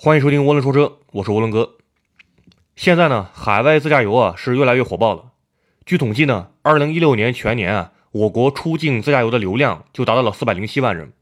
[0.00, 1.74] 欢迎收听涡轮说车，我是涡轮哥。
[2.76, 5.32] 现在呢，海外自驾游啊是越来越火爆了。
[5.84, 11.12] 据统计呢，二零一六年全年啊，我国出境自驾游的流量就达到了四百零七万人。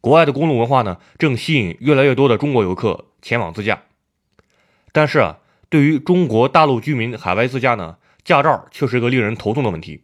[0.00, 3.84] 国外的公路文化呢，正吸引越来越多的中国游客前往自驾。
[4.90, 5.38] 但是啊，
[5.68, 10.02] 对于中国大陆居民海外自驾呢，驾照却是一个令人头痛的问题。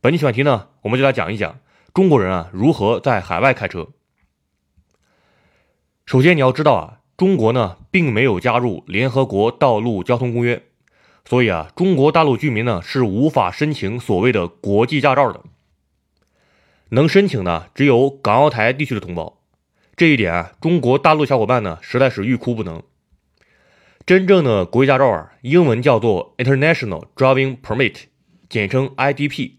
[0.00, 1.58] 本期选题呢，我们就来讲一讲
[1.92, 3.88] 中国人啊如何在海外开车。
[6.06, 6.97] 首先你要知道啊。
[7.18, 10.62] 中国呢，并没有加入联合国道路交通公约，
[11.24, 15.42] 所以啊，中国大陆居民呢是无法申请所谓的国际驾照的。
[16.90, 19.40] 能申请的只有港澳台地区的同胞。
[19.96, 22.80] 这一点啊，中国大陆小伙伴呢实在是欲哭不能。
[24.06, 27.96] 真正的国际驾照啊，英文叫做 International Driving Permit，
[28.48, 29.54] 简称 IDP。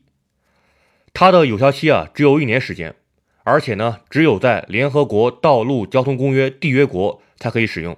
[1.12, 2.95] 它的有效期啊只有一年时间，
[3.43, 7.21] 而且呢，只有在联合国道路交通公约缔约国。
[7.39, 7.98] 才可以使用。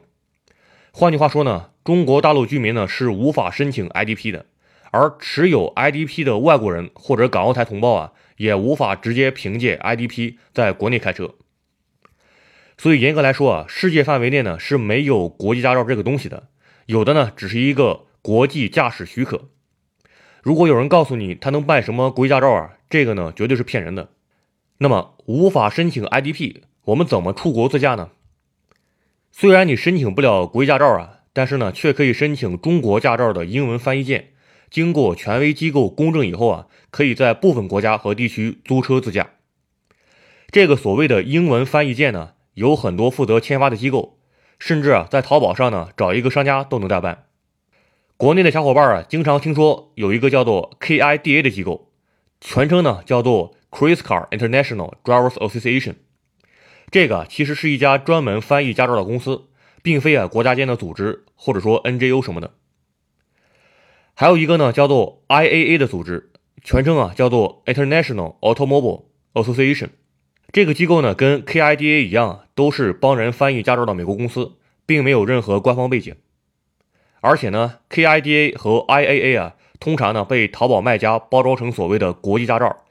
[0.91, 4.45] 换句话说呢，中国大陆居民呢是无法申请 IDP 的，
[4.91, 11.35] 而持有 IDP 的外国人或者港澳台同胞啊，也无法直接凭借 IDP 在国内开车。
[12.77, 16.49] 所以严格来说啊，世界范围内呢是没有国际驾照这个东西的，
[16.87, 19.49] 有的呢只是一个国际驾驶许可。
[20.41, 24.09] 如果有人告诉你他能办什么国际驾照啊，这个呢绝对是骗人的。
[24.79, 28.09] 那么无法申请 IDP，我们怎么出国自驾呢？
[29.31, 34.33] 虽然你申请不了国际驾照啊，但是呢，却可以申请中国驾照的英文翻译件。
[34.69, 39.31] 经过权威机构公证以后啊，可以在部分国家和地区租车自驾。
[40.49, 44.19] 这个所谓的英文翻译件呢，有很多负责签发的机构，
[44.59, 47.25] 甚至啊，在淘宝上呢找一个商家都能代办。
[48.17, 51.91] 国内的小伙伴啊，经常听说有一个叫做 KIDA 的机构，
[52.39, 55.95] 全称呢叫做 c r i s c a r International Drivers Association。
[56.91, 59.45] 这个其实是一家专门翻译驾照的公司，
[59.81, 62.51] 并非啊国家间的组织或者说 NGO 什么的。
[64.13, 69.91] 还有一个呢叫做 IAA 的组织，全称啊叫做 International Automobile Association。
[70.51, 76.13] 这个机构呢跟 KIDA 一样，都是帮人翻译驾照的美国公司，并没有任何官方背景。
[77.21, 82.83] 而且呢，KIDA 和 IAA 啊，通常呢被淘宝卖家包装成所谓的国际驾照，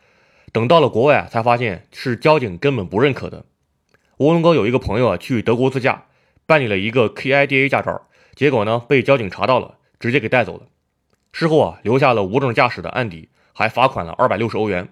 [0.53, 3.45] 等到了国外才发现是交警根本不认可的。
[4.21, 6.05] 吴龙哥有一个朋友啊，去德国自驾，
[6.45, 10.67] 办理了一个 KIDA 驾照，结果呢被交警查到了，直接给带走了。
[11.33, 14.89] 事后啊留下了无证驾驶的案底，还罚款了二百六十欧元。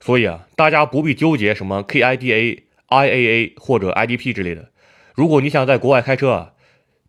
[0.00, 4.70] 所以啊，大家不必纠结什么 KIDA、IAA 或者 IDP 之类的。
[5.14, 6.52] 如果你想在国外开车啊，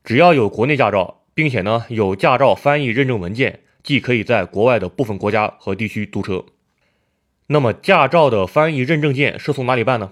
[0.04, 6.44] 只要有国内驾照，并且呢有驾照翻译认证文件，既可以在国外的部分国家和地区租车。
[7.48, 10.12] 那么驾照的翻译认证件是从哪里办呢？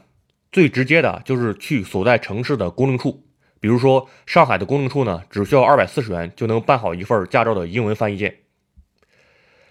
[0.51, 3.23] 最直接的就是去所在城市的公证处，
[3.59, 8.37] 比如说上海的公证处呢，只需要二百四十元就能办好一份驾照的英文翻译件。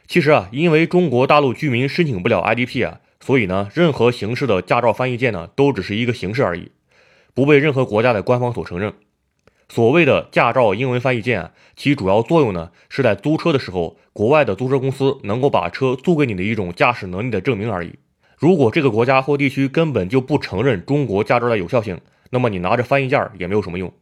[0.07, 6.71] 其实啊，因为中国大陆居民申请不了 IDP 啊，所以呢，任何形式的驾照翻译件呢，都只是一个形式而已，
[7.35, 8.93] 不被任何国家的官方所承认。
[9.69, 17.99] 所谓的驾照英文翻译件啊，其主要作用呢，是在租车的时候，国外的租车公司能够把车租给你的一种驾驶能力的证明而已。
[18.37, 23.93] 如果这个国家或地区根本就不承认中国驾照的有效性，那么你拿着翻译件也没有什么用。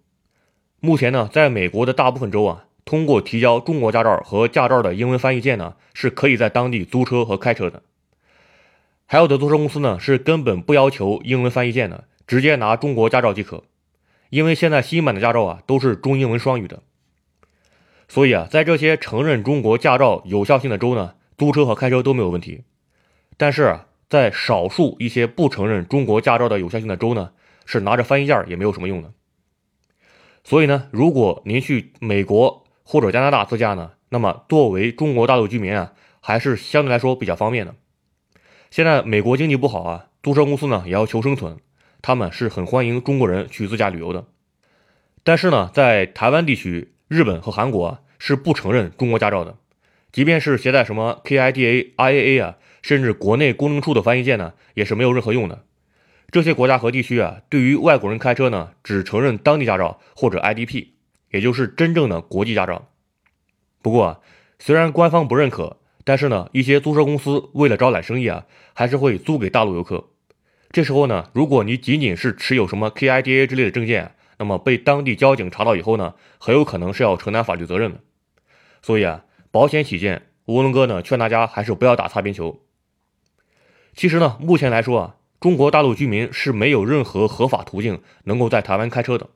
[0.80, 7.82] 目前呢，在美国的大部分州啊，通过提交中国驾照和驾照的英文翻译件呢，是可以在当地租车和开车的。
[9.06, 13.62] 还有的租车公司呢，是根本不要求英文翻译件的，直接拿中国驾照即可。
[14.30, 16.82] 因为现在新版的驾照啊，都是中英文双语的。
[18.08, 22.62] 所以啊，在这些承认中国驾照有效性的州呢，租车和开车都没有问题。
[23.36, 27.32] 但是啊，在少数一些不承认中国驾照的有效性的州呢，
[27.66, 29.12] 是拿着翻译件也没有什么用的。
[30.44, 37.74] 所以呢，如果您去美国或者加拿大自驾呢，那么作为中国大陆居民啊，还是相对来说比较方便的。
[38.70, 41.56] 现在美国经济不好啊，租车公司呢也要求生存，
[42.00, 44.26] 他们是很欢迎中国人去自驾旅游的。
[45.24, 49.56] 但是呢，在台湾地区、日本和韩国是不承认中国驾照的，
[50.12, 52.58] 即便是携带什么 KIDA、IAA 啊。
[52.84, 55.64] 甚至国内公证处的翻译件呢，也是没有任何用的。
[56.30, 60.88] 这些国家和地区啊，对于外国人开车呢，只承认当地驾照或者 IDP，
[61.30, 62.90] 也就是真正的国际驾照。
[63.80, 64.22] 不过，
[64.58, 68.44] 虽然官方不认可，但是呢，一些租车公司为了招揽生意啊，
[68.74, 70.10] 还是会租给大陆游客。
[70.70, 78.00] 这时候呢，如果你仅仅是持有什么 KIDA 之类的证件，那么被当地交警查到以后呢，很有可能是要承担法律责任的。
[78.82, 82.60] 所以啊，保险起见，吴龙哥呢劝大家还是不要打擦边球。
[83.94, 89.28] 其实呢，目前来说啊，中国大陆居民是没有任何合法途径能够在台湾开车的。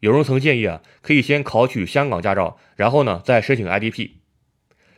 [0.00, 4.10] 有人曾建议啊，可以先考取香港驾照，然后呢再申请 IDP。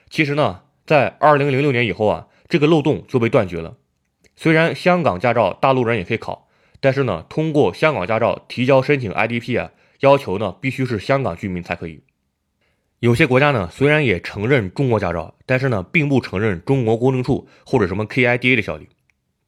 [0.08, 3.76] 其实呢，在二零零六年以后啊，这个漏洞就被断绝了。
[4.34, 6.48] 虽然香港驾照大陆人也可以考，
[6.80, 12.02] 但是呢，通过香港驾照提交申请 IDP 啊，要求呢必须是香港居民才可以。
[13.00, 18.88] 有些国家呢虽然也承认中国驾照，但是呢并不承认中国公证处或者什么 KIDA 的效力。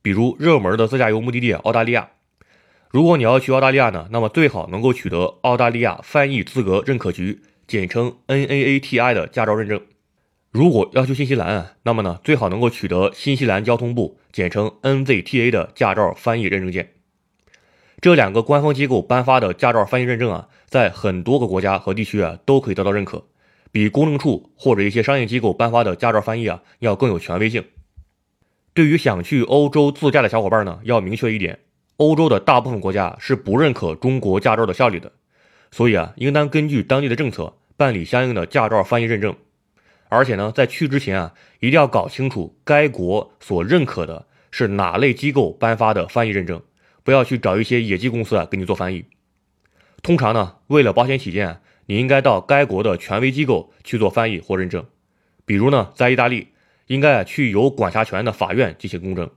[0.02, 2.10] 比如热门的自驾游目的地澳大利亚，
[2.90, 9.80] 如果你要去澳大利亚呢，那么最好能够取得澳大利亚翻译资格认可局（简称 NAATI） 的驾照认证。
[10.52, 16.94] 如果要去新西兰，那么呢，最好能够取得新西兰交通部（简称 NZTA） 的驾照翻译认证件。
[18.00, 23.26] 这两个官方机构颁发的驾照翻译认证啊，在很多个国家和地区啊都可以得到认可，
[23.72, 27.64] 比公证处或者一些商业机构颁发的驾照翻译啊要更有权威性。
[28.72, 31.58] 对于想去欧洲自驾的小伙伴呢，要明确一点，
[31.96, 35.12] 欧洲的大部分国家是不认可中国驾照的效力的，
[35.70, 39.34] 所以啊，应当根据当地的政策办理相应的驾照翻译认证。
[40.08, 46.60] 而且呢，在去之前啊，一定要搞清楚该国所认可的是哪类机构颁发的翻译认证，
[47.04, 49.04] 不要去找一些野鸡公司啊给你做翻译。
[50.02, 54.86] 通常呢，为了保险起见，你应该到该国的权威机构去做翻译或认证。
[55.44, 56.48] 比如呢，在意大利，
[56.86, 59.30] 应该去有管辖权的法院进行公证。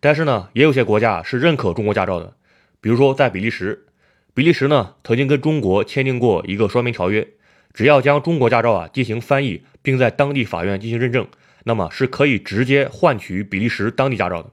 [0.00, 2.36] 但是呢，也有些国家是认可中国驾照的，
[2.80, 3.86] 比如说在比利时，
[4.32, 7.26] 比利时呢曾经跟中国签订过一个说明条约。
[7.74, 11.26] 只要将中国驾照啊进行翻译，并在当地法院进行认证，
[11.64, 14.50] 那么是可以直接换取比利时当地驾照的。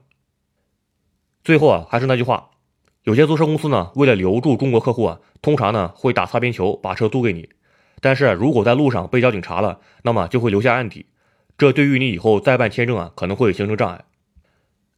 [1.42, 2.50] 最后啊，还是那句话，
[3.06, 7.48] 有些租车公司呢，为了留住中国客户啊，通常呢会打擦边球，把车租给你。
[8.00, 11.06] 但是如果在路上被交警查了，那么就会留下案底，
[11.56, 14.04] 这对于你以后再办签证啊，可能会形成障碍。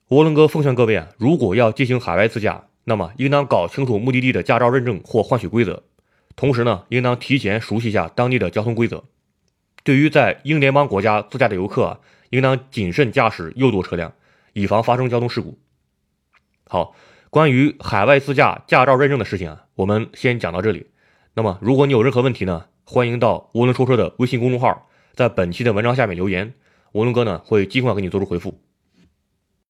[0.09, 5.83] 涡轮哥奉劝各位啊，如果要进行海外自驾，那么应当搞清楚目的地的驾照认证或换取规则。
[6.35, 9.05] 同时呢，应当提前熟悉一下当地的交通规则。
[9.85, 12.01] 对于在英联邦国家自驾的游客啊，
[12.31, 14.15] 应当谨慎驾驶右舵车辆，
[14.55, 15.59] 以防发生交通事故。
[16.67, 16.95] 好，
[17.31, 20.87] 关于海外自驾驾照认证的事情啊，我们先讲到这里。
[21.35, 26.55] 那么，如果你有任何问题呢，欢迎到涡轮说车的微信公众号，在本期的文章下面留言，
[26.93, 28.59] 涡轮哥呢会尽快给你做出回复。